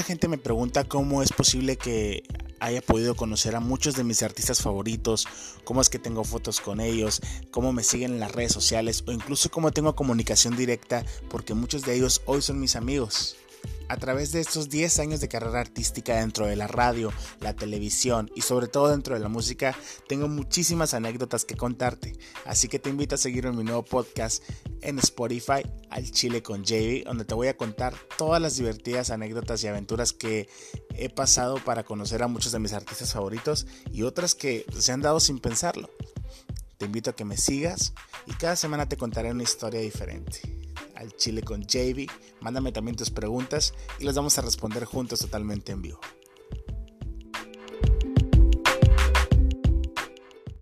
Mucha 0.00 0.08
gente 0.08 0.28
me 0.28 0.38
pregunta 0.38 0.84
cómo 0.84 1.22
es 1.22 1.30
posible 1.30 1.76
que 1.76 2.22
haya 2.58 2.80
podido 2.80 3.14
conocer 3.14 3.54
a 3.54 3.60
muchos 3.60 3.96
de 3.96 4.02
mis 4.02 4.22
artistas 4.22 4.62
favoritos, 4.62 5.28
cómo 5.62 5.82
es 5.82 5.90
que 5.90 5.98
tengo 5.98 6.24
fotos 6.24 6.62
con 6.62 6.80
ellos, 6.80 7.20
cómo 7.50 7.74
me 7.74 7.82
siguen 7.82 8.12
en 8.12 8.20
las 8.20 8.32
redes 8.32 8.50
sociales 8.50 9.04
o 9.06 9.12
incluso 9.12 9.50
cómo 9.50 9.72
tengo 9.72 9.94
comunicación 9.94 10.56
directa 10.56 11.04
porque 11.28 11.52
muchos 11.52 11.82
de 11.82 11.96
ellos 11.96 12.22
hoy 12.24 12.40
son 12.40 12.60
mis 12.60 12.76
amigos. 12.76 13.36
A 13.90 13.96
través 13.96 14.30
de 14.30 14.38
estos 14.38 14.68
10 14.68 15.00
años 15.00 15.20
de 15.20 15.26
carrera 15.26 15.58
artística 15.58 16.14
dentro 16.14 16.46
de 16.46 16.54
la 16.54 16.68
radio, 16.68 17.12
la 17.40 17.56
televisión 17.56 18.30
y 18.36 18.42
sobre 18.42 18.68
todo 18.68 18.88
dentro 18.88 19.16
de 19.16 19.20
la 19.20 19.28
música, 19.28 19.76
tengo 20.06 20.28
muchísimas 20.28 20.94
anécdotas 20.94 21.44
que 21.44 21.56
contarte. 21.56 22.12
Así 22.46 22.68
que 22.68 22.78
te 22.78 22.88
invito 22.88 23.16
a 23.16 23.18
seguir 23.18 23.46
en 23.46 23.56
mi 23.56 23.64
nuevo 23.64 23.84
podcast 23.84 24.44
en 24.80 25.00
Spotify, 25.00 25.68
Al 25.90 26.08
Chile 26.08 26.40
con 26.40 26.62
JV, 26.62 27.02
donde 27.04 27.24
te 27.24 27.34
voy 27.34 27.48
a 27.48 27.56
contar 27.56 27.92
todas 28.16 28.40
las 28.40 28.56
divertidas 28.56 29.10
anécdotas 29.10 29.64
y 29.64 29.66
aventuras 29.66 30.12
que 30.12 30.48
he 30.94 31.08
pasado 31.08 31.56
para 31.56 31.82
conocer 31.82 32.22
a 32.22 32.28
muchos 32.28 32.52
de 32.52 32.60
mis 32.60 32.72
artistas 32.72 33.12
favoritos 33.12 33.66
y 33.90 34.02
otras 34.02 34.36
que 34.36 34.66
se 34.78 34.92
han 34.92 35.02
dado 35.02 35.18
sin 35.18 35.40
pensarlo. 35.40 35.90
Te 36.78 36.86
invito 36.86 37.10
a 37.10 37.16
que 37.16 37.24
me 37.24 37.36
sigas 37.36 37.92
y 38.28 38.34
cada 38.34 38.54
semana 38.54 38.88
te 38.88 38.96
contaré 38.96 39.32
una 39.32 39.42
historia 39.42 39.80
diferente 39.80 40.59
al 41.00 41.16
Chile 41.16 41.42
con 41.42 41.62
JV. 41.62 42.06
Mándame 42.40 42.72
también 42.72 42.96
tus 42.96 43.10
preguntas 43.10 43.74
y 43.98 44.04
las 44.04 44.14
vamos 44.14 44.38
a 44.38 44.42
responder 44.42 44.84
juntos 44.84 45.20
totalmente 45.20 45.72
en 45.72 45.82
vivo. 45.82 46.00